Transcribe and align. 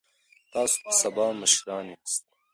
تاسو 0.51 0.77
د 0.85 0.87
سبا 1.01 1.25
مشران 1.39 1.85
یاست. 1.93 2.23